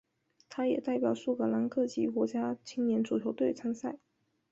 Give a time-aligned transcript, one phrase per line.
[0.49, 3.97] 他也代表苏格兰各级国家青年足球队参赛。